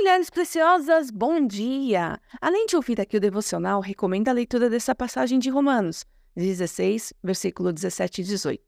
[0.00, 2.18] mulheres preciosas, bom dia!
[2.40, 7.70] Além de ouvir aqui o devocional, recomendo a leitura dessa passagem de Romanos 16, versículo
[7.70, 8.64] 17 e 18.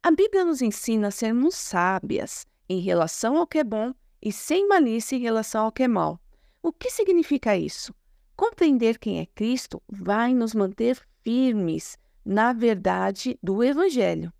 [0.00, 4.68] A Bíblia nos ensina a sermos sábias em relação ao que é bom e sem
[4.68, 6.20] malícia em relação ao que é mal.
[6.62, 7.92] O que significa isso?
[8.36, 14.32] Compreender quem é Cristo vai nos manter firmes na verdade do Evangelho.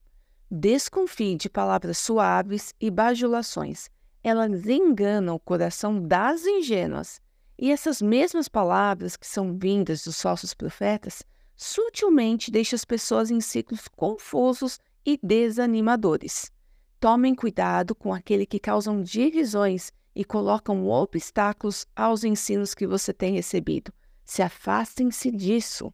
[0.49, 3.91] Desconfie de palavras suaves e bajulações
[4.23, 7.21] elas enganam o coração das ingênuas.
[7.59, 11.23] E essas mesmas palavras que são vindas dos falsos profetas
[11.57, 16.51] sutilmente deixam as pessoas em ciclos confusos e desanimadores.
[16.99, 23.35] Tomem cuidado com aquele que causam divisões e colocam obstáculos aos ensinos que você tem
[23.35, 23.93] recebido.
[24.25, 25.93] Se afastem-se disso.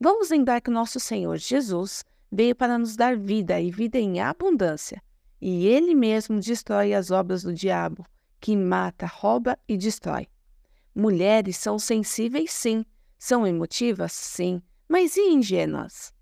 [0.00, 5.02] Vamos lembrar que nosso Senhor Jesus veio para nos dar vida e vida em abundância
[5.46, 8.06] e ele mesmo destrói as obras do diabo,
[8.40, 10.26] que mata, rouba e destrói.
[10.94, 12.82] Mulheres são sensíveis, sim,
[13.18, 16.14] são emotivas, sim, mas e ingênuas?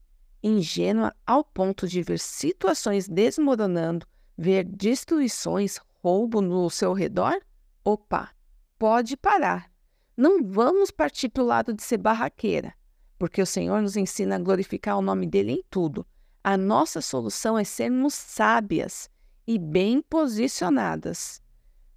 [0.43, 4.05] Ingênua ao ponto de ver situações desmoronando,
[4.37, 7.41] ver destruições, roubo no seu redor?
[7.85, 8.29] Opa,
[8.77, 9.71] pode parar.
[10.17, 12.75] Não vamos partir para o lado de ser barraqueira,
[13.21, 16.05] porque o Senhor nos ensina a glorificar o nome dele em tudo.
[16.43, 19.12] A nossa solução é sermos sábias
[19.47, 21.43] e bem posicionadas.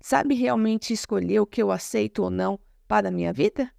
[0.01, 3.71] Sabe realmente escolher o que eu aceito ou não para a minha vida?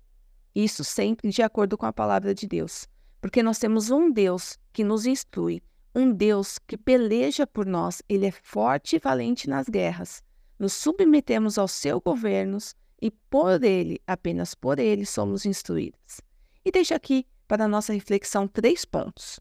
[0.55, 2.89] Isso sempre de acordo com a palavra de Deus,
[3.21, 5.63] porque nós temos um Deus que nos instrui,
[5.95, 10.23] um Deus que peleja por nós, ele é forte e valente nas guerras.
[10.59, 16.21] Nos submetemos aos seus governos e por ele, apenas por ele, somos instruídos.
[16.65, 19.39] E deixa aqui para a nossa reflexão três pontos.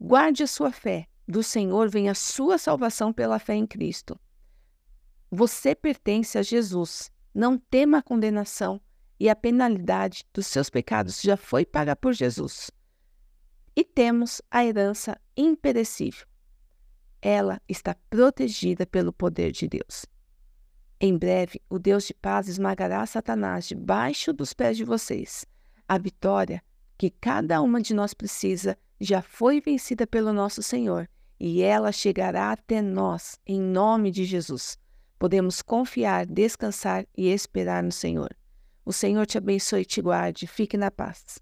[0.00, 4.18] Guarde a sua fé, do Senhor vem a sua salvação pela fé em Cristo.
[5.30, 7.12] Você pertence a Jesus.
[7.34, 8.80] Não tema a condenação
[9.20, 12.70] e a penalidade dos seus pecados já foi paga por Jesus.
[13.76, 16.26] E temos a herança imperecível.
[17.20, 20.06] Ela está protegida pelo poder de Deus.
[20.98, 25.44] Em breve, o Deus de paz esmagará Satanás debaixo dos pés de vocês.
[25.86, 26.62] A vitória
[26.96, 32.52] que cada uma de nós precisa já foi vencida pelo nosso Senhor e ela chegará
[32.52, 34.78] até nós, em nome de Jesus.
[35.18, 38.34] Podemos confiar, descansar e esperar no Senhor.
[38.84, 40.46] O Senhor te abençoe e te guarde.
[40.46, 41.38] Fique na paz.